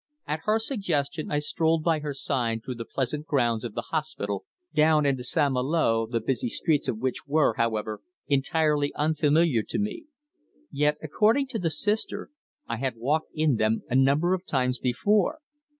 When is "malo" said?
5.53-6.07